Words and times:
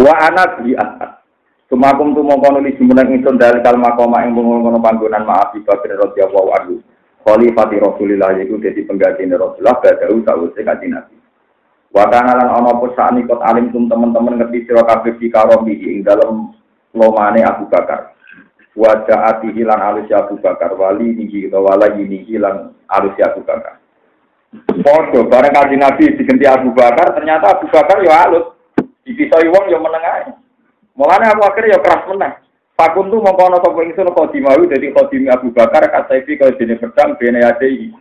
Wa 0.00 0.14
anak 0.32 0.64
di 0.64 0.72
atas. 0.72 1.20
Sumakum 1.68 2.16
tu 2.16 2.24
mongko 2.24 2.56
nuli 2.56 2.74
jumeneng 2.74 3.20
ingsun 3.20 3.38
dari 3.38 3.62
kal 3.62 3.78
makoma 3.78 4.26
ing 4.26 4.34
ngono 4.34 4.80
panggonan 4.82 5.22
maaf 5.22 5.54
Bakar 5.54 5.92
radhiyallahu 5.92 6.50
anhu. 6.56 6.74
Khalifati 7.20 7.76
Rasulillah 7.78 8.32
yaiku 8.40 8.56
dadi 8.58 8.82
pengganti 8.88 9.28
Rasulullah 9.28 9.76
badau 9.78 10.18
sawise 10.24 10.64
kanjeng 10.64 10.96
Nabi. 10.96 11.14
Wa 11.92 12.08
kana 12.08 12.32
lan 12.32 12.48
ana 12.48 12.70
apa 12.74 12.86
saknikot 12.96 13.44
alim 13.44 13.70
tum 13.70 13.86
teman-teman 13.86 14.40
ngerti 14.40 14.66
sira 14.66 14.82
kabeh 14.82 15.14
di 15.20 15.28
karomi 15.28 15.74
ing 15.78 16.00
dalem 16.02 16.54
lomane 16.96 17.44
Abu 17.44 17.68
Bakar. 17.68 18.16
Wajah 18.74 19.36
ati 19.36 19.52
hilang 19.52 19.78
alus 19.78 20.08
Abu 20.10 20.40
Bakar 20.40 20.74
wali 20.74 21.12
niki 21.12 21.50
utawa 21.50 21.76
wala 21.76 21.92
ini 21.98 22.24
hilang 22.24 22.72
alus 22.88 23.14
Abu 23.20 23.44
Bakar. 23.44 23.78
Podo 24.80 25.28
bareng 25.28 25.54
kanjeng 25.54 25.82
Nabi 25.82 26.18
digenti 26.18 26.48
Abu 26.48 26.72
Bakar 26.74 27.14
ternyata 27.14 27.58
Abu 27.58 27.68
Bakar 27.68 28.00
ya 28.02 28.26
alus. 28.26 28.58
Dipisoi 29.04 29.48
wong 29.48 29.66
ya 29.72 29.78
meneng 29.80 30.36
Mulane 31.00 31.32
aku 31.32 31.42
akhirnya 31.48 31.78
ya 31.78 31.80
keras 31.80 32.04
menang. 32.12 32.34
Fakun 32.76 33.12
tuh 33.12 33.20
mau 33.20 33.36
kono 33.36 33.60
sapa 33.60 33.76
ingsun 33.84 34.08
khodimawi 34.12 34.68
dadi 34.68 34.88
khodimi 34.92 35.28
Abu 35.28 35.52
Bakar 35.52 35.84
kasaifi 35.88 36.40
kaya 36.40 36.56
dene 36.56 36.80
pedang 36.80 37.16
bene 37.20 37.44
adei. 37.44 37.92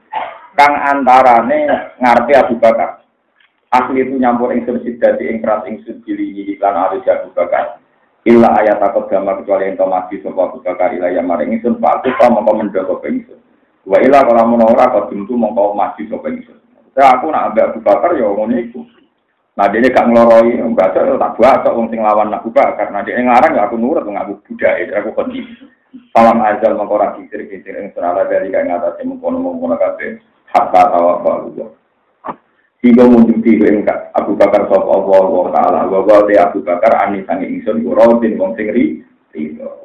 Kang 0.55 0.75
antarane 0.75 1.67
ngarti 1.99 2.31
Abu 2.35 2.55
Bakar. 2.59 3.03
Asli 3.75 4.02
itu 4.02 4.16
nyampur 4.16 4.55
ingsun 4.55 4.80
sidati 4.84 5.27
ing 5.27 5.44
keras 5.44 5.67
ingsun 5.67 5.99
gilingi 6.08 6.55
lan 6.63 6.75
arus 6.75 7.08
Abu 7.11 7.31
Bakar. 7.36 7.80
Illa 8.27 8.55
ayat 8.55 8.84
takut 8.84 9.08
gambar 9.08 9.44
kecuali 9.44 9.72
yang 9.72 9.88
mati 9.88 10.20
sapa 10.20 10.39
Abu 10.47 10.59
Bakar 10.59 10.91
ila 10.95 11.08
yang 11.08 11.27
maring 11.27 11.55
ingsun 11.55 11.80
fakut 11.80 12.16
ta 12.20 12.27
mongko 12.27 12.52
mendoko 12.59 13.00
ingsun. 13.03 13.39
Wa 13.88 14.00
ila 14.00 14.27
kalau 14.27 14.44
mau 14.47 14.63
ora 14.63 14.91
kok 14.91 15.08
tentu 15.11 15.39
mongko 15.39 15.75
mati 15.75 16.03
sapa 16.08 16.27
ingsun. 16.27 16.59
Saya 16.95 17.20
aku 17.20 17.31
nak 17.31 17.52
ambek 17.52 17.67
Abu 17.72 17.80
Bakar 17.80 18.11
ya 18.16 18.27
ngono 18.27 18.55
iku. 18.59 18.84
Nah 19.58 19.66
dia 19.67 19.91
gak 19.91 20.08
ngeloroi, 20.08 20.62
baca 20.71 20.99
tak 20.99 21.34
buat 21.35 21.66
wong 21.67 21.88
sing 21.89 21.99
lawan 21.99 22.31
aku 22.31 22.53
bakar. 22.53 22.89
Karena 22.89 23.03
dia 23.03 23.20
ngarang 23.20 23.58
ya 23.58 23.67
aku 23.67 23.75
nurut 23.75 24.05
ngaku 24.05 24.39
budaya, 24.45 24.88
aku 25.02 25.12
kodi. 25.12 25.41
Salam 26.14 26.38
ajal 26.45 26.78
mengkora 26.78 27.17
kisir 27.17 27.50
kisir 27.50 27.73
yang 27.73 27.89
serala 27.97 28.30
dari 28.30 28.53
kain 28.53 28.70
atas 28.70 29.02
yang 29.02 29.17
mengkono 29.17 29.42
mengkono 29.42 29.73
kafe 29.73 30.22
hatta 30.53 30.86
tawa 30.94 31.17
Allah. 31.25 31.73
Hingga 32.86 33.09
munjuki 33.09 33.58
ing 33.58 33.89
Abu 34.14 34.38
Bakar 34.38 34.70
sop 34.70 34.86
Allah 34.86 35.25
wa 35.25 35.50
taala 35.50 35.89
wa 35.89 36.05
wa 36.05 36.30
te 36.30 36.38
Abu 36.38 36.61
Bakar 36.61 36.94
ani 37.09 37.25
sangi 37.25 37.50
ingsun 37.58 37.81
urodin 37.89 38.38
wong 38.38 38.53
sing 38.53 38.70
ri 38.70 39.02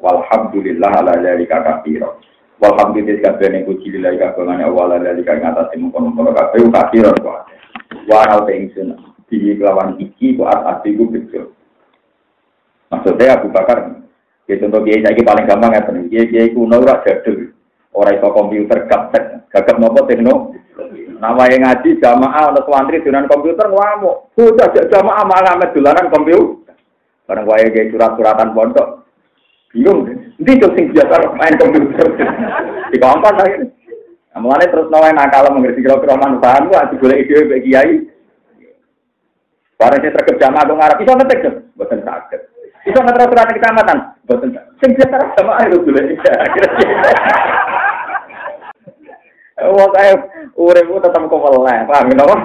walhamdulillah 0.04 0.92
ala 0.92 1.16
dzalika 1.24 1.64
katsira. 1.64 2.12
Walhamdulillah 2.60 3.24
kabeh 3.24 3.64
puji 3.64 3.96
lillahi 3.96 4.20
kabeh 4.20 4.44
Allah 4.44 4.84
ala 4.84 4.96
dzalika 5.00 5.40
ing 5.40 5.44
atas 5.48 5.72
mengkono 5.72 6.12
mengkono 6.12 6.30
kafe 6.36 6.68
katsira 6.68 7.16
wa 7.16 8.16
ana 8.28 8.44
te 8.44 8.52
ingsun 8.60 9.13
di 9.38 9.50
kelawan 9.58 9.96
iki 9.98 10.34
kok 10.38 10.50
ati 10.50 10.96
ku 10.98 11.08
bejo. 11.08 11.54
Maksudnya 12.90 13.38
Abu 13.38 13.50
Bakar, 13.50 14.04
ya 14.46 14.54
contoh 14.60 14.80
dia 14.86 15.02
saya 15.02 15.18
paling 15.18 15.46
gampang 15.48 15.72
ya 15.74 15.82
tenan. 15.82 16.06
Dia 16.12 16.22
dia 16.28 16.52
kuno 16.52 16.78
ora 16.78 17.02
jadul, 17.02 17.50
ora 17.90 18.14
iso 18.14 18.28
komputer 18.30 18.86
gaptek, 18.86 19.50
gagap 19.50 19.76
nopo 19.80 20.06
tekno. 20.06 20.54
Nama 21.14 21.42
yang 21.48 21.62
ngaji 21.64 21.90
jamaah 22.02 22.52
untuk 22.52 22.68
santri 22.68 23.00
dengan 23.00 23.24
komputer 23.30 23.70
ngamuk. 23.70 24.34
Sudah 24.36 24.68
jamaah 24.74 25.24
malah 25.24 25.56
ngamet 25.56 25.72
dolanan 25.72 26.12
komputer. 26.12 26.76
Barang 27.24 27.48
wae 27.48 27.66
kayak 27.72 27.90
surat-suratan 27.94 28.52
pondok. 28.52 29.08
Bingung. 29.72 30.04
Nanti 30.36 30.60
tuh 30.60 30.70
sing 30.76 30.92
biasa 30.92 31.14
main 31.38 31.56
komputer. 31.56 32.06
Di 32.92 32.98
kampan 33.00 33.40
akhirnya. 33.40 33.72
Mulanya 34.34 34.66
terus 34.66 34.90
nawain 34.90 35.14
nakal 35.14 35.46
mengerti 35.54 35.86
kira-kira 35.86 36.18
manfaat, 36.18 36.66
wah, 36.66 36.90
boleh 36.90 37.22
ide 37.22 37.46
bagi 37.46 37.70
kiai. 37.70 37.94
Barang 39.74 39.98
saya 39.98 40.14
terkejam 40.14 40.54
jamaah 40.54 40.64
dong 40.70 40.78
Arab, 40.78 41.02
bisa 41.02 41.18
ngetik 41.18 41.42
dong, 41.42 41.56
buatan 41.74 42.00
sakit. 42.06 42.40
Bisa 42.86 42.98
ngetik 43.02 43.26
surat 43.26 43.50
kecamatan, 43.50 43.98
buatan 44.26 44.50
sakit. 44.54 44.72
Sing 44.78 44.90
biasa 44.94 45.16
sama 45.34 45.66
itu 45.66 45.82
dulu. 45.82 45.98
Wah 49.64 49.88
kayak 49.94 50.18
urip 50.58 50.90
tetap 51.02 51.22
kok 51.30 51.42
paham 51.42 52.10
ya 52.10 52.22
apa? 52.26 52.36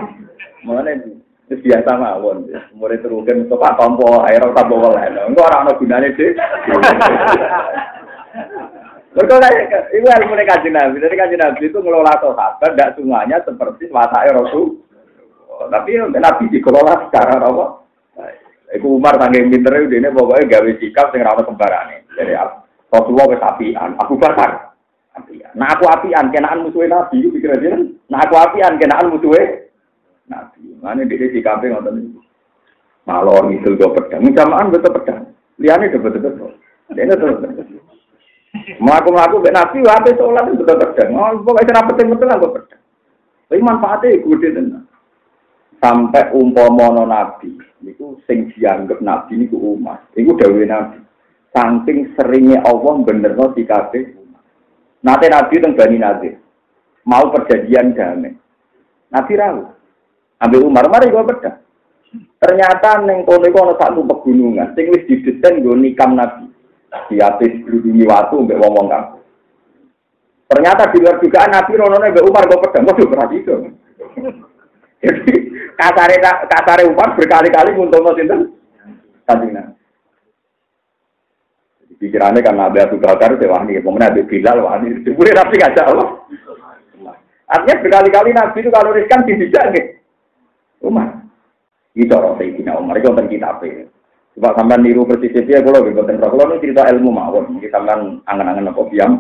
Mana 0.63 0.94
itu 1.50 1.56
biasa 1.66 1.97
mawon, 1.97 2.45
murid 2.78 3.01
terukin 3.01 3.50
pak 3.50 3.75
tompo 3.78 4.22
air 4.29 4.41
tak 4.41 4.69
bawa 4.69 4.94
meleh. 4.94 5.25
Enggak 5.25 5.50
orang 5.50 5.66
ada 5.66 5.73
gunanya 5.81 6.09
sih. 6.13 6.29
Mereka 9.09 9.35
itu 9.89 10.06
ilmu 10.06 10.34
kajian 10.38 10.73
nabi. 10.78 11.01
Jadi 11.01 11.16
kajian 11.18 11.41
nabi 11.41 11.66
itu 11.66 11.81
ngelola 11.81 12.13
sahabat, 12.22 12.62
tidak 12.62 12.94
semuanya 12.94 13.41
seperti 13.41 13.89
watak 13.89 14.29
Rasul. 14.31 14.78
Tapi 15.68 15.92
Nabi 16.16 16.44
dikelola 16.47 17.09
secara 17.09 17.36
apa? 17.44 17.66
Iku 18.70 19.02
Umar 19.02 19.18
tanggung 19.18 19.50
pinter 19.50 19.81
itu 19.81 19.97
ini 19.97 20.14
pokoknya 20.14 20.46
gawe 20.46 20.72
sikap 20.78 21.09
sing 21.09 21.25
rawat 21.25 21.42
kembarane. 21.42 22.06
Jadi 22.14 22.38
Rasulullah 22.94 23.28
wis 23.34 23.42
apian, 23.42 23.98
Abu 23.98 24.14
Bakar 24.22 24.78
apian. 25.18 25.50
Nah 25.58 25.74
aku 25.74 25.90
apian 25.90 26.30
kenaan 26.30 26.62
musuhnya 26.62 27.02
Nabi 27.02 27.25
itu 27.25 27.34
pikir 27.34 27.50
aja 27.50 27.81
Nah 28.14 28.19
aku 28.22 28.38
apian 28.38 28.78
kenaan 28.78 29.09
musuhnya 29.09 29.74
Nabi. 30.30 30.78
Mana 30.86 31.02
dia 31.09 31.34
sikap 31.34 31.66
ngoten 31.66 31.94
niku. 31.98 32.22
Malon 33.09 33.58
itu 33.58 33.74
do 33.74 33.90
pedang, 33.90 34.22
jamaan 34.38 34.69
betul 34.69 34.94
pedang. 35.02 35.34
Liane 35.58 35.90
do 35.90 35.98
betul 35.98 36.22
betul. 36.30 36.52
Dia 36.94 37.09
itu 37.09 37.25
Melaku 38.81 39.09
melaku 39.14 39.46
be 39.46 39.50
Nabi, 39.50 39.81
wae 39.81 40.12
sholat 40.14 40.46
itu 40.46 40.62
betul 40.62 40.78
pedang. 40.78 41.18
Oh 41.18 41.42
pokoknya 41.42 41.74
kenapa 41.74 41.90
penting 41.98 42.14
betul 42.14 42.30
aku 42.30 42.48
pedang. 42.53 42.81
Tapi 43.50 43.62
manfaatnya 43.66 44.22
gede 44.22 44.50
tenan 44.53 44.88
sampai 45.79 46.35
umpomono 46.35 47.07
nabi 47.07 47.56
niku 47.84 48.19
sing 48.28 48.51
dianggap 48.53 49.00
nabi 49.00 49.40
niku 49.40 49.56
umat. 49.56 50.12
Niku 50.13 50.35
dawuh 50.35 50.63
nabi. 50.67 51.00
Saking 51.50 52.13
seringnya 52.13 52.62
Allah 52.62 52.94
benerno 53.01 53.50
di 53.57 53.66
kabeh 53.66 54.03
Nanti 55.00 55.25
nabi 55.31 55.63
teng 55.63 55.73
Bani 55.79 55.97
Nadir. 55.97 56.35
Mau 57.07 57.31
perjanjian 57.31 57.95
damai. 57.95 58.35
Nabi 59.09 59.34
rawu. 59.34 59.63
Ambil 60.44 60.68
Umar 60.68 60.88
mari 60.91 61.12
gua 61.12 61.28
beda 61.28 61.59
ternyata 62.39 63.06
neng 63.06 63.22
kono 63.28 63.45
iku 63.45 63.78
satu 63.78 64.01
pegunungan 64.01 64.73
sing 64.73 64.89
wis 64.89 65.06
didesain 65.06 65.62
nggo 65.62 65.78
nikam 65.78 66.16
nabi. 66.16 66.47
Di 67.06 67.22
atas 67.22 67.53
berhubungi 67.62 68.01
waktu 68.09 68.34
mbek 68.34 68.57
wong-wong 68.57 68.89
kampung 68.89 69.22
ternyata 70.50 70.89
di 70.89 70.97
luar 70.97 71.22
dugaan 71.22 71.53
nabi 71.53 71.78
rono 71.78 72.01
mbek 72.01 72.25
Umar 72.25 72.50
gua 72.50 72.63
pedang 72.66 72.89
waduh 72.89 73.06
berarti 73.06 73.35
itu 73.38 73.53
kasare 75.80 76.16
kasare 76.52 76.84
Umar 76.84 77.16
berkali-kali 77.16 77.72
nguntungno 77.72 78.12
sinten? 78.16 78.52
Kanjeng 79.24 79.52
Nabi. 79.56 79.74
Pikirannya 82.00 82.40
kan 82.40 82.56
Nabi 82.56 82.80
Abu 82.80 82.96
Bakar 82.96 83.36
nih, 83.36 83.84
kemudian 83.84 84.08
Nabi 84.08 84.24
Bilal 84.24 84.64
nih, 84.64 85.04
boleh 85.12 85.34
Nabi 85.36 85.56
ngajak 85.60 85.88
Allah. 85.92 86.10
Artinya 87.50 87.82
berkali-kali 87.84 88.32
Nabi 88.32 88.58
itu 88.64 88.72
kalau 88.72 88.96
riskan 88.96 89.28
gitu. 89.28 89.52
Umar. 90.80 91.28
Itu 91.92 92.16
orang 92.16 92.40
Sayyidina 92.40 92.80
Umar, 92.80 92.96
itu 92.96 93.12
tentang 93.12 93.28
kitab 93.28 93.60
Coba 94.38 94.56
sampai 94.56 94.80
niru 94.80 95.04
persis 95.04 95.36
ya, 95.36 95.60
kalau 95.60 95.84
gitu, 95.84 96.00
tentang 96.08 96.31
kalau 96.31 96.48
ini 96.56 96.64
cerita 96.64 96.88
ilmu 96.88 97.12
mawon, 97.12 97.60
kita 97.60 97.76
sampai 97.76 98.24
angan-angan 98.24 98.72
apa 98.72 98.81
biam. 98.88 99.12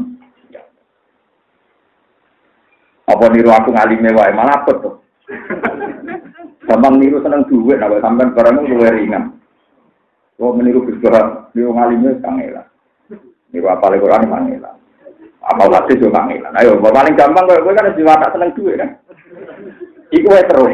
Apa 3.09 3.25
niru 3.33 3.49
aku 3.51 3.73
ngalime 3.73 4.15
wae 4.15 4.31
malah 4.31 4.63
apa 4.63 4.71
tuh? 4.79 5.01
Gampang 6.65 6.95
niru 6.97 7.21
seneng 7.21 7.45
duit, 7.49 7.77
nah 7.77 7.89
sampean 8.01 8.33
barang 8.33 8.65
itu 8.65 8.77
luwe 8.77 8.89
ringan. 8.93 9.33
Kalau 10.39 10.55
meniru 10.55 10.85
bisdoran, 10.87 11.51
niru 11.51 11.75
ngalimnya 11.75 12.17
kangelan. 12.23 12.65
Niru 13.51 13.67
apa 13.67 13.91
lagi 13.91 14.01
Quran 14.01 14.29
kangelan. 14.29 14.75
Apa 15.43 15.63
lagi 15.67 15.99
juga 15.99 16.23
kangelan. 16.23 16.53
Ayo, 16.57 16.79
paling 16.79 17.17
gampang 17.17 17.45
kalau 17.49 17.65
gue 17.65 17.73
kan 17.75 17.91
jiwa 17.97 18.13
tak 18.21 18.31
seneng 18.37 18.55
duit 18.55 18.79
kan. 18.79 18.89
Iku 20.09 20.31
wae 20.31 20.47
terus. 20.47 20.73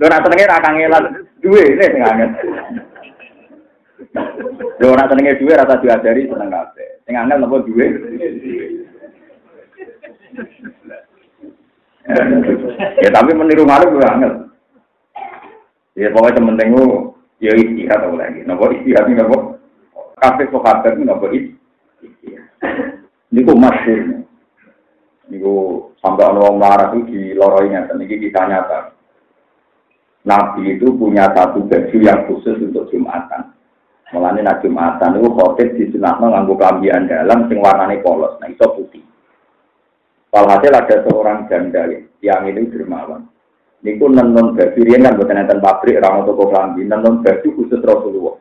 Lo 0.00 0.04
nak 0.10 0.22
senengnya 0.26 0.50
ra 0.50 0.64
kangelan 0.64 1.04
duit 1.38 1.68
ini 1.70 1.84
sing 1.86 2.02
angel. 2.02 2.30
Lo 4.82 4.92
nak 4.92 5.08
senengnya 5.08 5.38
duit 5.38 5.54
rasa 5.54 5.80
diajari 5.80 6.26
seneng 6.26 6.50
kabeh. 6.50 6.88
Sing 7.06 7.14
angel 7.14 7.38
nopo 7.40 7.62
duit? 7.62 7.92
Ya 12.04 13.08
tapi 13.08 13.30
meniru 13.32 13.64
malu 13.64 13.96
gue 13.96 14.04
angel. 14.04 14.32
Ya 15.94 16.10
pokoknya 16.10 16.42
penting 16.42 16.68
gue 16.74 16.86
ya 17.40 17.52
istihad 17.56 18.04
atau 18.04 18.18
lagi. 18.18 18.44
Nopo 18.44 18.68
istihad 18.74 19.08
ini 19.08 19.22
nopo 19.22 19.62
kafe 20.20 20.50
sohabat 20.52 20.98
ini 20.98 21.08
nopo 21.08 21.32
istihad. 21.32 22.44
Ini 23.32 23.40
gue 23.40 23.56
masuk. 23.56 24.02
Ini 25.30 25.36
gue 25.40 25.62
sampai 26.04 26.28
orang 26.28 26.60
marah 26.60 26.92
itu 26.92 27.08
di 27.08 27.20
loroinya. 27.32 27.88
Dan 27.88 28.04
ini 28.04 28.20
kita 28.20 28.44
nyata. 28.44 28.92
Nabi 30.24 30.76
itu 30.76 30.88
punya 30.96 31.28
satu 31.36 31.64
baju 31.68 31.96
yang 32.00 32.24
khusus 32.28 32.56
untuk 32.56 32.88
Jumatan. 32.88 33.52
Mulanya 34.12 34.40
nak 34.40 34.60
Jumatan 34.64 35.20
itu 35.20 35.28
khotib 35.32 35.68
di 35.76 35.84
sunatno 35.92 36.32
nganggo 36.32 36.56
kelambian 36.56 37.08
dalam 37.08 37.44
sing 37.48 37.60
warnane 37.60 38.00
polos. 38.00 38.36
Nah 38.40 38.48
itu 38.48 38.64
putih. 38.64 39.04
Walhasil 40.34 40.74
ada 40.74 40.96
seorang 41.06 41.46
janda 41.46 41.86
yang 42.18 42.42
ini 42.50 42.66
dermawan. 42.66 43.22
Niku 43.86 44.10
nenon 44.10 44.58
baju 44.58 44.80
riyen 44.82 45.06
kan 45.06 45.14
boten 45.14 45.38
enten 45.38 45.62
pabrik 45.62 46.02
ora 46.02 46.18
ono 46.18 46.26
toko 46.26 46.50
klambi, 46.50 46.82
nenon 46.82 47.22
baju 47.22 47.48
khusus 47.54 47.78
Rasulullah. 47.78 48.34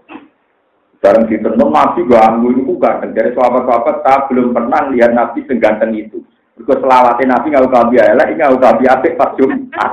Bareng 0.98 1.30
ditenun 1.30 1.70
Nabi 1.70 2.02
ganggu 2.10 2.50
niku 2.50 2.82
ganteng. 2.82 3.14
Dari 3.14 3.38
sahabat-sahabat 3.38 4.02
tak 4.02 4.26
belum 4.34 4.58
pernah 4.58 4.90
lihat 4.90 5.14
Nabi 5.14 5.46
seganteng 5.46 5.94
itu. 5.94 6.26
Berikut 6.58 6.82
selawatnya 6.82 7.38
Nabi 7.38 7.46
nggak 7.54 7.70
kabi 7.70 7.96
elek, 8.02 8.30
nggak 8.42 8.58
kabi 8.58 8.84
apik 8.90 9.14
pas 9.14 9.36
Jumat. 9.38 9.92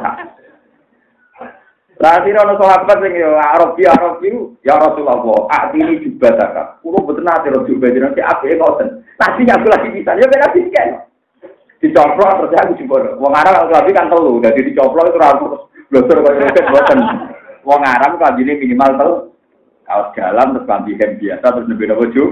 Terakhir 2.01 2.35
ono 2.41 2.55
sahabat 2.57 2.97
Arab 2.97 3.77
ya 3.77 3.93
Arab 3.93 4.25
itu 4.25 4.57
ya 4.65 4.81
Rasulullah, 4.81 5.45
ini 5.77 6.01
juga 6.01 6.33
tak. 6.33 6.81
Kulo 6.81 7.05
betul 7.05 7.29
nanti 7.29 7.53
juga 7.69 7.93
jadi 7.93 8.09
nanti 8.09 8.25
apik 8.25 8.57
ngoten. 8.57 9.05
Nanti 9.21 9.45
aku 9.45 9.69
lagi 9.69 9.89
bisa, 9.93 10.17
ya 10.17 10.25
benar 10.25 10.49
sih 10.57 10.65
kan 10.73 11.10
dicoplok 11.81 12.31
terus 12.45 12.55
aku 12.61 12.73
jebol. 12.77 13.03
Wong 13.17 13.33
Arab 13.33 13.73
kalau 13.73 13.91
kan 13.91 14.07
telu, 14.13 14.33
jadi 14.45 14.61
dicoplok 14.61 15.11
itu 15.11 15.19
terus 15.19 15.63
blosor 15.89 16.19
roket 16.21 16.67
boten. 16.69 17.01
Wong 17.65 17.83
Arab 17.83 18.21
ini 18.37 18.53
minimal 18.61 18.91
telu. 19.01 19.17
Kaos 19.89 20.15
jalan 20.15 20.55
terus 20.55 20.67
klambi 20.69 20.95
hem 21.01 21.19
biasa 21.19 21.47
terus 21.51 21.67
lebih 21.67 21.87
nopo 21.91 22.05
ju. 22.13 22.25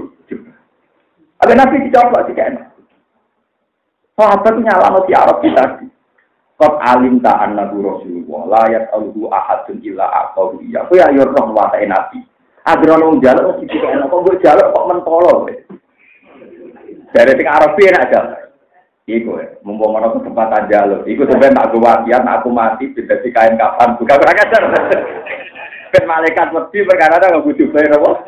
Ada 1.41 1.53
nabi 1.57 1.89
dicoplok 1.89 2.29
sih 2.29 2.37
kan. 2.37 2.71
Sahabat 4.15 4.55
nyala 4.61 5.01
si 5.03 5.11
Arab 5.17 5.37
kita. 5.41 5.65
Kau 6.59 6.75
alim 6.83 7.23
ta'an 7.23 7.55
nabi 7.55 7.79
Rasulullah, 7.79 8.67
layak 8.67 8.91
aluhu 8.91 9.31
ahadun 9.31 9.79
illa 9.79 10.11
aqaw 10.11 10.59
iya. 10.59 10.83
Aku 10.83 10.99
ya 10.99 11.07
yo 11.15 11.23
roh 11.23 11.55
watai 11.55 11.87
nabi. 11.87 12.19
Agar 12.67 12.99
orang 12.99 13.23
mesti 13.23 13.65
dikene 13.65 14.03
kok 14.11 14.43
jaluk 14.43 14.67
kok 14.75 14.87
mentolo. 14.91 15.47
Dari 17.15 17.31
sing 17.33 17.47
Arab 17.47 17.79
enak 17.79 18.07
jalan. 18.11 18.48
Iku 19.09 19.41
ya, 19.41 19.57
mumpung 19.65 19.97
mana 19.97 20.13
kesempatan 20.13 20.69
jalur. 20.69 21.01
Iku 21.09 21.25
sebenarnya 21.25 21.57
nak 21.57 21.73
gue 21.73 21.81
wasiat, 21.81 22.21
nak 22.21 22.45
aku 22.45 22.53
mati, 22.53 22.93
tidak 22.93 23.25
di 23.25 23.33
kain 23.33 23.57
kapan. 23.57 23.97
Bukan 23.97 24.19
kurang 24.21 24.37
ajar. 24.37 24.61
Kan 25.89 26.05
malaikat 26.05 26.53
mesti 26.53 26.85
perkara 26.85 27.17
ada 27.17 27.33
nggak 27.33 27.49
butuh 27.49 27.65
bayar 27.73 27.97
apa? 27.97 28.11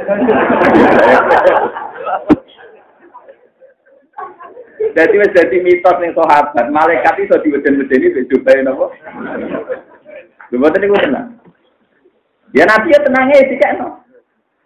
Jadi 4.91 5.15
wis 5.15 5.31
jadi 5.31 5.57
mitos 5.63 5.95
ning 6.01 6.11
sahabat, 6.17 6.67
malaikat 6.73 7.15
itu 7.21 7.37
diweden-wedeni 7.47 8.17
wis 8.17 8.27
bayar 8.41 8.73
apa? 8.73 8.89
Lha 10.51 10.59
mboten 10.59 10.83
niku 10.83 10.99
tenang. 10.99 11.39
Ya 12.51 12.67
nabi 12.67 12.91
ya 12.91 12.99
tenangnya 12.99 13.47
sih 13.47 13.55
kan. 13.55 14.03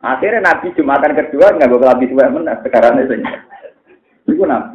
Akhirnya 0.02 0.42
nabi 0.42 0.74
Jumatan 0.74 1.14
kedua 1.14 1.54
nggak 1.54 1.70
bakal 1.70 1.94
habis 1.94 2.10
suwe 2.10 2.26
men 2.26 2.50
sekarang 2.66 3.06
itu. 3.06 3.22
Iku 4.34 4.50
nabi. 4.50 4.75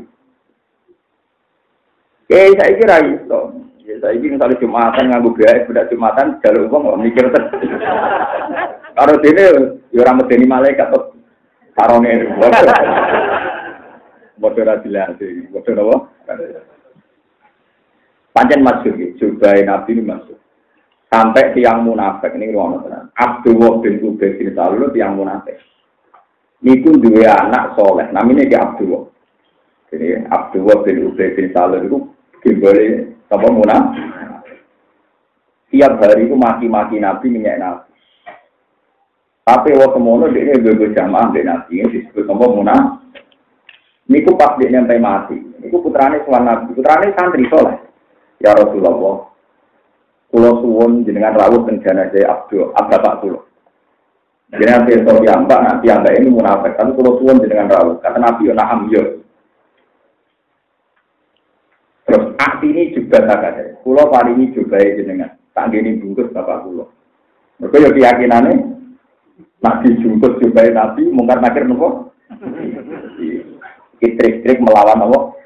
Eh, 2.30 2.54
saya 2.54 2.78
kira 2.78 2.96
itu. 3.02 3.40
Ya, 3.82 3.98
saya 3.98 4.14
ini 4.14 4.38
misalnya 4.38 4.62
Jumatan 4.62 5.10
nganggu 5.10 5.34
biaya, 5.34 5.66
sudah 5.66 5.82
Jumatan, 5.90 6.38
jalur 6.46 6.70
uang 6.70 6.82
nggak 6.86 7.00
mikir. 7.02 7.24
Kalau 8.94 9.14
sini, 9.26 9.44
ya 9.90 9.98
orang 10.06 10.22
medeni 10.22 10.46
malaikat 10.46 10.94
atau 10.94 11.10
sarongnya. 11.74 12.30
Bodoh 14.38 14.62
rasilasi, 14.62 15.50
bodoh 15.50 15.74
apa? 15.74 15.96
Pancen 18.30 18.62
masuk, 18.62 18.94
coba 19.18 19.58
Nabi 19.58 19.98
ini 19.98 20.02
masuk. 20.06 20.38
Sampai 21.10 21.50
tiang 21.58 21.82
munafik 21.82 22.30
ini 22.38 22.54
ruang 22.54 22.86
tenang. 22.86 23.10
Abdullah 23.18 23.82
bin 23.82 23.98
Ubay 24.06 24.38
bin 24.38 24.54
Salul 24.54 24.94
tiang 24.94 25.18
munafik. 25.18 25.58
Niku 26.62 26.94
dua 26.94 27.34
anak 27.42 27.74
soleh, 27.74 28.06
namanya 28.14 28.46
dia 28.46 28.62
Abdullah. 28.62 29.10
Jadi 29.90 30.22
Abdullah 30.30 30.86
bin 30.86 31.10
Ubay 31.10 31.34
bin 31.34 31.50
Salul 31.50 31.82
itu 31.90 31.98
Gimbali 32.40 32.86
apa 33.28 33.46
muna? 33.52 33.76
Tiap 35.70 36.02
hari 36.02 36.26
itu 36.26 36.34
maki-maki 36.34 36.98
Nabi 36.98 37.26
minyak 37.30 37.60
Nabi. 37.62 37.90
Tapi 39.46 39.74
waktu 39.74 39.98
semono 39.98 40.30
dia 40.30 40.46
ini 40.46 40.94
jamaah 40.94 41.30
dari 41.30 41.46
Nabi 41.46 41.72
ini 41.78 41.94
disebut 41.94 42.26
apa 42.26 42.46
muna? 42.50 42.76
Niku 44.10 44.34
pas 44.34 44.58
dia 44.58 44.74
nyampe 44.74 44.98
mati. 44.98 45.38
Niku 45.62 45.78
putrane 45.86 46.22
suan 46.26 46.42
Nabi. 46.42 46.74
Putrane 46.74 47.14
santri 47.14 47.46
soleh. 47.46 47.78
Ya 48.42 48.50
Rasulullah. 48.58 49.30
Kulo 50.30 50.50
suwon 50.62 51.02
jenengan 51.02 51.34
rawuh 51.34 51.66
teng 51.66 51.82
jenazah 51.82 52.22
Abdul 52.26 52.70
Abba 52.74 53.02
Pak 53.02 53.18
Kulo. 53.22 53.46
Jenengan 54.50 54.86
besok 54.86 55.22
mbak 55.22 55.62
nanti 55.62 55.90
yang 55.90 56.02
ini 56.06 56.30
munafik. 56.30 56.74
Tapi 56.74 56.94
kulo 56.98 57.22
suwon 57.22 57.42
jenengan 57.42 57.70
rawuh. 57.70 57.98
Kata 58.02 58.18
Nabi 58.18 58.50
yo 58.50 58.54
naham 58.54 58.90
yo. 58.90 59.22
Terus 62.06 62.34
aksi 63.10 63.26
ini 63.26 63.26
juga 63.26 63.26
tak 63.26 63.42
ada. 63.42 63.62
Pulau 63.82 64.06
pari 64.06 64.30
ini 64.38 64.54
juga 64.54 64.78
ya 64.78 64.94
jenengan. 64.94 65.34
Tak 65.50 65.74
gini 65.74 65.98
bungkus 65.98 66.30
bapak 66.30 66.62
pulau. 66.62 66.86
Mereka 67.58 67.76
ya 67.82 67.90
keyakinannya. 67.90 68.54
Nabi 69.60 69.88
jungkus 70.00 70.38
juga 70.38 70.64
nabi. 70.70 71.10
Mungkar 71.10 71.42
nakir 71.42 71.66
nopo. 71.66 72.14
Kitrik-trik 73.98 74.62
melawan 74.62 75.02
nopo. 75.02 75.36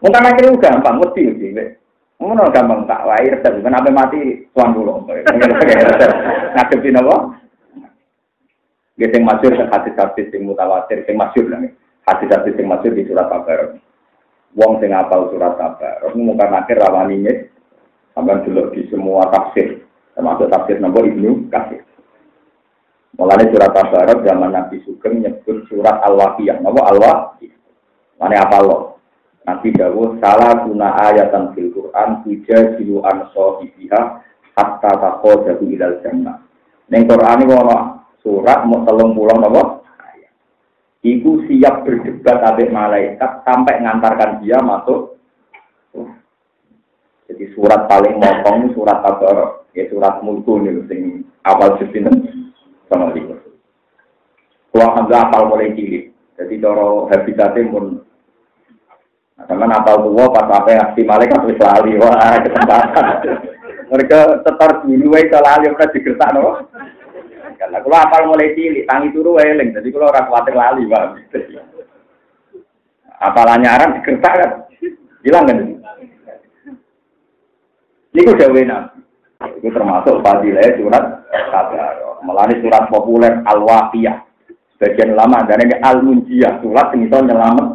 Mungkar 0.00 0.22
nakir 0.22 0.48
itu 0.48 0.62
gampang. 0.62 1.02
Mesti 1.02 1.22
ya. 1.52 1.64
Ngono 2.16 2.48
gampang 2.48 2.88
tak 2.88 3.04
wae 3.04 3.28
resep 3.28 3.60
kenapa 3.60 3.92
mati 3.92 4.48
tuan 4.54 4.72
dulu. 4.72 5.04
Ngadepi 6.54 6.88
nopo? 6.94 7.36
Dia 8.96 9.12
sing 9.12 9.28
masyur 9.28 9.52
hadis-hadis 9.52 10.32
sing 10.32 10.48
mutawatir 10.48 11.04
sing 11.04 11.20
masyur 11.20 11.52
lah. 11.52 11.60
Hadis-hadis 12.08 12.56
sing 12.56 12.64
masyur 12.64 12.96
di 12.96 13.04
surat 13.04 13.28
Al-Baqarah. 13.28 13.85
Wong 14.56 14.80
sing 14.80 14.90
apal 14.96 15.28
surat 15.28 15.60
kabar. 15.60 16.00
Terus 16.00 16.16
mungkin 16.16 16.48
akhir 16.48 16.80
rawani 16.80 17.20
ini, 17.20 17.32
sampai 18.16 18.40
dulu 18.48 18.72
di 18.72 18.88
semua 18.88 19.28
tafsir, 19.28 19.84
termasuk 20.16 20.48
tafsir 20.48 20.80
nomor 20.80 21.04
Ibnu 21.04 21.52
Kasir. 21.52 21.84
Mulanya 23.16 23.48
surat 23.48 23.72
Tabarat 23.72 24.18
zaman 24.28 24.52
Nabi 24.52 24.76
Sugeng 24.84 25.24
nyebut 25.24 25.64
surat 25.72 26.04
Al-Waqiyah. 26.04 26.60
Nama 26.60 26.80
Al-Waqiyah. 26.92 27.56
Mana 28.20 28.44
apa 28.44 28.60
lo? 28.60 29.00
Nabi 29.48 29.72
Dawud 29.72 30.20
salah 30.20 30.68
guna 30.68 30.92
ayatan 31.00 31.56
fil 31.56 31.72
Quran 31.72 32.20
tuja 32.26 32.76
jilu 32.76 33.00
an 33.06 33.30
sohibiha 33.32 34.00
hatta 34.52 34.92
tako 35.00 35.48
jatuh 35.48 35.64
ilal 35.64 35.96
jannah. 36.04 36.44
Neng 36.92 37.08
Quran 37.08 37.46
ini 37.46 37.54
surat 38.20 38.66
mau 38.68 38.84
telung 38.84 39.16
pulang 39.16 39.38
apa? 39.48 39.75
Iku 41.06 41.46
siap 41.46 41.86
berdebat 41.86 42.42
abis 42.42 42.66
malaikat 42.74 43.46
sampai 43.46 43.78
ngantarkan 43.78 44.42
dia 44.42 44.58
masuk. 44.58 45.14
Jadi 47.30 47.46
surat 47.54 47.86
paling 47.86 48.18
motong 48.18 48.74
surat 48.74 49.06
tabar, 49.06 49.62
ya 49.70 49.86
surat 49.86 50.18
mulku 50.26 50.58
nih, 50.62 50.82
sing 50.90 51.22
awal 51.46 51.78
justin 51.78 52.10
sama 52.90 53.14
itu. 53.14 53.38
Kuah 54.74 54.98
hamzah 54.98 55.30
apal 55.30 55.46
mulai 55.46 55.74
cilik. 55.78 56.10
Jadi 56.34 56.54
coro 56.58 57.06
habitatnya 57.06 57.70
Nah, 59.36 59.44
teman 59.44 59.68
apal 59.68 60.00
tua 60.00 60.32
pas 60.32 60.48
apa 60.48 60.70
yang 60.72 60.88
si 60.96 61.04
malaikat 61.04 61.44
wis 61.44 61.60
lali, 61.60 62.00
wah 62.00 62.34
kesempatan. 62.44 63.36
Mereka 63.92 64.42
setor 64.48 64.70
dulu, 64.80 65.12
wah 65.12 65.40
lali, 65.44 65.68
digertak 65.92 66.30
no. 66.32 66.64
Karena 67.66 67.82
kalau 67.82 67.98
apal 67.98 68.22
mulai 68.30 68.54
cilik, 68.54 68.86
tangi 68.86 69.10
turu 69.10 69.42
eling, 69.42 69.74
jadi 69.74 69.90
kalau 69.90 70.14
orang 70.14 70.26
khawatir 70.30 70.54
lali, 70.54 70.86
bang. 70.86 71.18
Apalannya 73.18 73.66
Arab 73.66 73.90
dikertak 73.98 74.34
kan, 74.38 74.50
hilang 75.26 75.50
kan? 75.50 75.58
Ini 78.14 78.22
wena. 78.54 78.94
Itu 79.58 79.68
termasuk 79.74 80.22
fadilah 80.22 80.62
surat 80.78 81.04
kabar. 81.50 82.22
Melani 82.22 82.54
surat 82.62 82.86
populer 82.86 83.42
Al-Waqiyah. 83.42 84.24
Sebagian 84.78 85.18
lama 85.18 85.42
dan 85.44 85.66
ini 85.66 85.76
Al-Munjiyah. 85.82 86.62
Surat 86.62 86.94
yang 86.94 87.10
itu 87.10 87.18
nyelamat. 87.18 87.68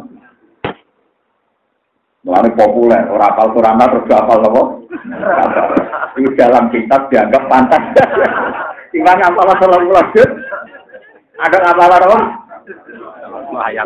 Populer. 2.58 3.06
Orang 3.06 3.28
apal 3.28 3.54
surat 3.54 3.78
terus 3.78 4.10
apal 4.10 4.40
apa? 4.40 4.62
Itu 6.18 6.30
dalam 6.34 6.74
kitab 6.74 7.06
dianggap 7.12 7.42
pantas. 7.46 7.84
Timbang 8.92 9.24
apalah 9.24 9.56
tolong 9.56 9.88
lanjut. 9.88 10.30
Ada 11.40 11.58
apalah 11.72 11.96
apa? 11.96 12.18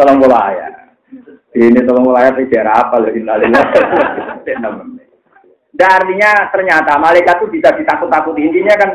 Tolong 0.02 0.18
ya. 0.26 0.68
Ini 1.56 1.80
tolong 1.86 2.10
ayat 2.12 2.36
di 2.36 2.50
daerah 2.50 2.84
apa 2.84 3.00
loh 3.00 3.14
innalillah. 3.14 3.64
Dan 5.76 5.88
artinya 5.92 6.50
ternyata 6.50 6.98
malaikat 6.98 7.38
itu 7.40 7.46
bisa 7.56 7.70
ditakut-takuti. 7.78 8.44
Intinya 8.44 8.74
kan 8.76 8.90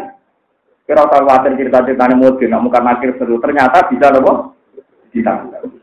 kira 0.85 1.07
tahu 1.07 1.23
khawatir 1.23 1.55
cerita-ceritanya 1.55 2.19
mungkin, 2.19 2.51
nak 2.51 2.61
muka 2.67 2.83
nakir 2.83 3.15
seru. 3.15 3.39
Ternyata 3.39 3.87
bisa 3.87 4.11
loh, 4.11 4.59
ditakut-takuti. 5.15 5.79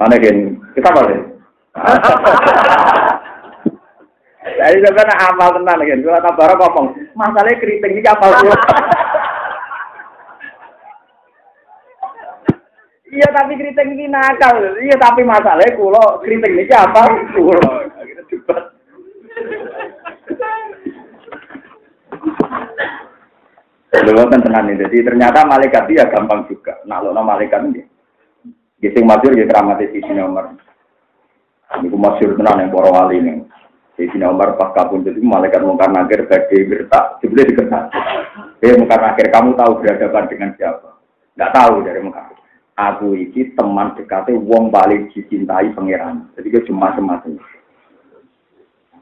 Mana 0.00 0.16
gini? 0.16 0.56
Kita 0.72 0.88
boleh. 0.96 1.18
Jadi 4.60 4.84
sampean 4.84 5.12
amal 5.16 5.48
tenan 5.56 5.76
lagi. 5.80 5.96
Kalau 6.04 6.20
tak 6.20 6.36
barok 6.36 6.60
ngomong. 6.60 6.86
masalahnya 7.16 7.60
keriting 7.60 7.96
ini 7.96 8.04
amal 8.04 8.30
kula. 8.44 8.58
Iya 13.10 13.26
tapi 13.34 13.58
keriting 13.58 13.98
ini 13.98 14.06
nakal. 14.06 14.78
Iya 14.78 14.94
tapi 14.94 15.26
masalahnya 15.26 15.74
kulo 15.74 16.22
keriting 16.22 16.62
ini 16.62 16.70
apa? 16.70 17.02
Kulo. 17.34 17.90
Akhirnya 17.98 18.22
debat. 18.30 18.64
Lho 24.10 24.24
kan 24.30 24.40
tenan 24.42 24.70
ini. 24.70 24.82
Jadi 24.86 24.96
ternyata 25.02 25.42
malaikat 25.42 25.90
dia 25.90 26.06
ya 26.06 26.10
gampang 26.10 26.46
juga. 26.46 26.78
Nah, 26.86 27.02
lo 27.02 27.10
malaikat 27.14 27.66
ini. 27.66 27.82
Gising 28.80 29.04
masyur 29.04 29.36
ya 29.36 29.44
keramatnya 29.44 29.92
di 29.92 30.00
sini 30.00 30.22
nomor. 30.22 30.56
Ini 31.78 31.86
masih 31.90 32.34
tenan 32.38 32.62
yang 32.62 32.70
borong 32.72 32.96
kali 32.96 33.20
ini. 33.22 33.32
Di 34.00 34.08
sini 34.08 34.24
Umar 34.24 34.56
pas 34.56 34.72
kabun 34.72 35.04
jadi 35.04 35.20
malaikat 35.20 35.60
mungkar 35.60 35.92
nakir 35.92 36.24
bagi 36.24 36.64
bertak. 36.64 37.20
Dibeli 37.20 37.52
dikenal. 37.52 37.92
Eh 38.64 38.72
mungkar 38.80 38.96
nakir 38.96 39.28
kamu 39.28 39.52
tahu 39.60 39.84
berhadapan 39.84 40.24
dengan 40.24 40.50
siapa? 40.56 40.96
Gak 41.36 41.52
tahu 41.52 41.84
dari 41.84 42.00
mungkar. 42.00 42.32
Aku 42.80 43.12
ini 43.12 43.52
teman 43.52 43.92
dekatnya 44.00 44.40
wong 44.40 44.72
paling 44.72 45.12
dicintai 45.12 45.76
pangeran. 45.76 46.32
Jadi 46.32 46.48
dia 46.48 46.64
cuma 46.64 46.96
semacam. 46.96 47.36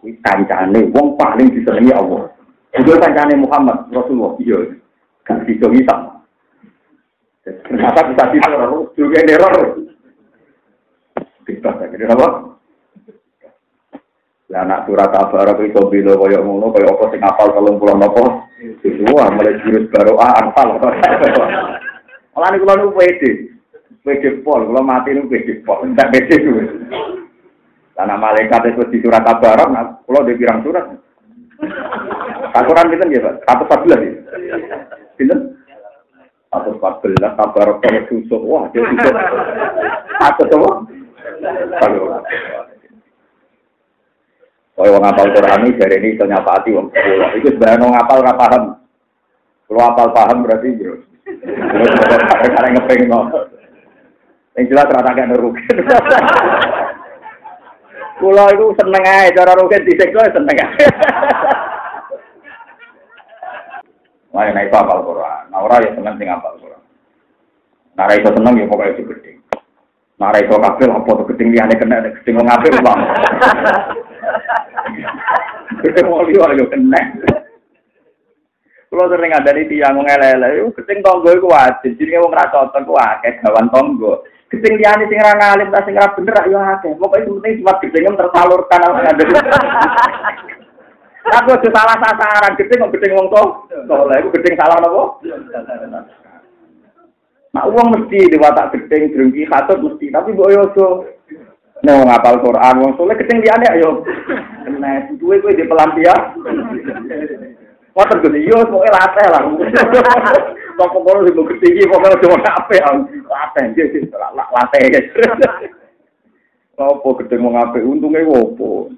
Ini 0.03 0.19
kancane 0.19 0.91
wong 0.91 1.15
paling 1.15 1.47
disenangi 1.47 1.95
Allah. 1.95 2.35
Itu 2.75 2.91
kancane 2.99 3.39
Muhammad 3.39 3.87
Rasulullah. 3.95 4.35
Iya. 4.43 4.83
Gak 5.23 5.47
bisa 5.47 5.71
hitam. 5.79 6.27
Ternyata 7.47 8.03
bisa 8.03 8.23
bisa 8.35 8.47
juga 8.99 9.19
error. 9.31 9.79
Kita 11.47 11.71
jadi 11.87 12.11
apa? 12.11 12.48
Lah 14.49 14.65
anak 14.65 14.89
surat 14.89 15.13
kabar 15.13 15.61
itu 15.61 15.69
iso 15.69 15.93
bilo 15.93 16.17
koyo 16.17 16.41
ngono 16.41 16.73
koyo 16.73 16.97
apa 16.97 17.05
sing 17.13 17.21
apal 17.21 17.53
30 17.53 18.01
napa? 18.01 18.25
Semua 18.81 19.29
mulai 19.29 19.61
jurus 19.61 19.93
baru 19.93 20.17
ah 20.17 20.33
apal. 20.41 20.81
Ola 22.33 22.47
niku 22.55 22.65
lho 22.65 22.97
PD. 22.97 23.23
PD 24.01 24.41
pol, 24.41 24.65
kula 24.73 24.81
mati 24.81 25.13
niku 25.13 25.29
PD 25.29 25.61
pol, 25.69 25.85
ndak 25.93 26.09
PD 26.17 26.31
kuwi. 26.41 26.65
Karena 27.93 28.15
malaikat 28.15 28.73
itu 28.73 28.87
di 28.95 29.03
surat 29.03 29.27
kabar, 29.27 29.59
nah, 29.75 29.99
kalau 30.07 30.23
di 30.23 30.39
pirang 30.39 30.63
surat, 30.63 30.87
Takuran 32.55 32.91
kita 32.95 33.05
nggih, 33.11 33.23
Pak. 33.23 33.35
114 33.67 33.99
ya. 33.99 34.15
Pinten? 35.19 35.59
114 36.55 37.19
kabar 37.19 37.67
kok 37.83 38.07
susuk. 38.07 38.43
Wah, 38.47 38.71
dia 38.71 38.87
susuk. 38.87 39.15
Apa 40.23 40.43
to? 40.47 40.59
Kaya 44.79 44.95
wong 44.95 45.11
apal 45.11 45.27
Quran 45.35 45.67
ini 45.67 45.75
dari 45.75 45.99
ini 45.99 46.15
iso 46.15 46.23
nyapati 46.23 46.71
wong 46.71 46.87
sekolah. 46.95 47.35
Itu 47.35 47.51
sebenarnya 47.51 47.83
wong 47.83 47.99
apal 47.99 48.23
ora 48.23 48.35
paham. 48.39 48.79
Kalau 49.67 49.83
apal 49.83 50.09
paham 50.15 50.47
berarti 50.47 50.71
yo. 50.79 51.03
Karena 52.55 52.79
ngepeng 52.79 53.11
no. 53.11 53.27
Yang 54.55 54.65
jelas 54.71 54.87
rata 54.87 55.11
gak 55.19 55.35
rugi. 55.35 55.67
Kulo 58.23 58.45
itu 58.55 58.67
seneng 58.79 59.03
aja 59.03 59.35
cara 59.35 59.59
rugi 59.59 59.83
disiksa 59.83 60.31
seneng 60.31 60.55
aja. 60.55 60.87
Nah, 64.31 64.47
naik 64.55 64.71
apal 64.71 65.03
Quran. 65.03 65.43
Nah, 65.51 65.59
orang 65.59 65.83
ya 65.83 65.91
seneng 65.99 66.15
sing 66.23 66.31
apal 66.31 66.55
Quran. 66.63 66.83
Nah, 67.99 68.15
itu 68.15 68.31
seneng 68.31 68.55
ya 68.55 68.71
pokoknya 68.71 68.95
itu 68.95 69.03
gede. 69.11 69.33
Nah, 70.23 70.31
itu 70.39 70.55
kafir 70.55 70.87
apa 70.87 71.11
tuh 71.11 71.27
gedeng 71.35 71.51
liane 71.51 71.75
kena 71.75 72.07
gedeng 72.23 72.39
wong 72.39 72.47
kafir 72.47 72.75
bang. 72.79 73.01
Gedeng 75.85 76.07
wong 76.11 76.23
liya 76.29 76.57
yo 76.59 76.67
kena. 76.73 77.03
Kulo 78.89 79.05
sering 79.13 79.37
ada 79.37 79.53
di 79.53 79.69
tiang 79.69 80.01
wong 80.01 80.09
elele, 80.09 80.49
yo 80.59 80.73
gedeng 80.73 81.05
tonggo 81.05 81.29
iku 81.37 81.53
wajib. 81.53 81.93
Jenenge 82.01 82.25
wong 82.25 82.33
ra 82.33 82.49
cocok 82.49 82.83
ku 82.89 82.95
akeh 82.97 83.39
gawan 83.45 83.69
tonggo. 83.69 84.25
Gedeng 84.49 84.81
liane 84.81 85.05
sing 85.07 85.21
ra 85.21 85.37
ngalim 85.37 85.69
ta 85.69 85.85
sing 85.85 85.95
ra 85.95 86.09
bener 86.17 86.37
yo 86.49 86.59
akeh. 86.59 86.97
Pokoke 86.97 87.29
penting 87.29 87.61
cuma 87.61 87.77
gedenge 87.85 88.17
tersalurkan 88.17 88.81
ada. 88.89 89.25
Aku 91.29 91.53
aja 91.53 91.69
salah 91.69 91.97
sasaran, 92.01 92.57
gedeng 92.57 92.89
kok 92.89 92.93
gedeng 92.97 93.13
wong 93.21 93.29
to. 93.29 93.43
Soleh 93.85 94.17
iku 94.17 94.29
gedeng 94.33 94.57
salah 94.57 94.81
napa? 94.81 95.21
Nah, 97.53 97.65
uang 97.69 97.89
mesti 97.93 98.33
diwatak 98.33 98.73
gedeng 98.73 99.13
drengki 99.13 99.45
katut 99.49 99.81
mesti, 99.81 100.09
tapi 100.09 100.33
mbok 100.33 100.53
yo 100.53 100.63
Nek 101.79 101.95
wong 101.95 102.11
apal 102.11 102.43
Quran, 102.43 102.83
wong 102.83 102.93
soleh 102.99 103.15
gedeng 103.15 103.39
liyane 103.39 103.67
ayo. 103.79 104.03
Kena 104.67 105.15
duwe 105.15 105.39
kowe 105.39 105.55
di 105.55 105.63
pelampian. 105.63 106.35
Wonten 107.95 108.23
Gus, 108.23 108.35
yo 108.47 108.63
pokoke 108.67 108.91
latih 108.91 109.27
lah. 109.31 109.43
Kok 110.79 110.89
kok 110.91 111.23
sing 111.23 111.35
gedeng 111.35 111.73
iki 111.75 111.91
pokoke 111.91 112.27
wong 112.27 112.43
apik. 112.43 112.83
Latih 113.31 113.63
iki 113.79 114.01
latih. 115.23 115.71
Apa 116.79 117.09
gedeng 117.23 117.43
wong 117.47 117.55
apik 117.59 117.83
untunge 117.87 118.23
opo? 118.27 118.91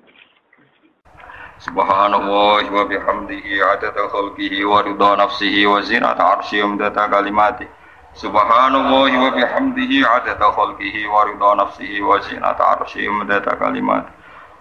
Subhanallah 1.60 2.64
wa 2.72 2.84
bihamdihi 2.88 3.60
adada 3.60 4.08
khalqihi 4.08 4.64
wa 4.64 4.80
ridha 4.80 5.20
nafsihi 5.20 5.68
wa 5.68 5.84
zinata 5.84 6.40
arsyihi 6.40 6.64
wa 8.10 8.24
midada 8.26 8.66
kalimati 8.66 8.70
Subhanallah 8.80 9.16
wa 9.22 9.30
bihamdihi 9.32 10.04
adada 10.04 10.50
khalqihi 10.58 11.06
wa 11.08 11.24
ridha 11.24 11.54
nafsihi 11.56 12.02
wa 12.02 12.18
zinata 12.20 12.64
arsyihi 12.76 13.08
wa 13.08 13.14
midada 13.24 13.56
kalimati 13.56 14.10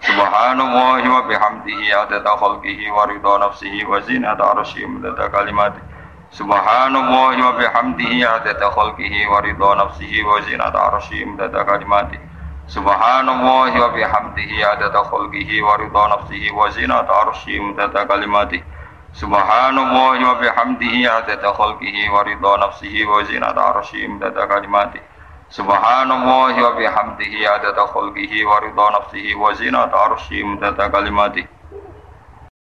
Subhanallah 0.06 1.01
wa 1.01 1.22
bihamdihi 1.27 1.89
adada 1.91 2.38
khalqihi 2.38 2.88
wa 2.94 3.06
ridha 3.10 3.34
nafsihi 3.41 3.84
wa 3.89 4.00
zinata 4.06 4.46
arsyihi 4.53 4.86
wa 4.86 4.91
midada 4.96 5.27
kalimati 5.34 5.82
Subhanallah 6.32 7.36
wa 7.41 7.51
bihamdihi 7.58 8.24
adada 8.24 8.70
khalqihi 8.70 9.25
wa 9.27 9.41
ridha 9.41 9.70
nafsihi 9.82 10.24
wa 10.24 10.39
zinata 10.46 10.79
arsyihi 10.94 11.25
wa 11.25 11.32
midada 11.34 11.65
kalimati 11.65 12.20
Subhanallah 12.70 13.74
wa 13.74 13.89
bihamdihi 13.89 14.62
adada 14.62 15.01
khalqihi 15.10 15.58
wa 15.65 15.74
ridha 15.82 16.03
nafsihi 16.13 16.53
wa 16.53 16.70
zinata 16.70 17.10
arsyihi 17.25 17.60
mudada 17.65 18.06
kalimati 18.06 18.62
Subhanallah 19.13 20.22
wa 20.22 20.36
bihamdihi 20.39 21.08
adada 21.08 21.54
khalqihi 21.54 22.10
wa 22.10 22.24
ridha 22.24 22.54
nafsihi 22.58 23.06
wa 23.06 23.24
zinata 23.24 23.62
arsyihi 23.75 24.08
mudada 24.08 24.48
kalimati. 24.48 25.00
Subhanallah 25.50 26.54
wa 26.54 26.72
bihamdihi 26.78 27.46
adada 27.46 27.86
khalqihi 27.89 28.46
wa 28.46 28.60
ridha 28.62 28.86
nafsihi 28.98 29.36
wa 29.36 29.54
zinata 29.54 29.98
arsyihi 30.13 30.44
mudada 30.44 30.89
kalimati 30.89 31.59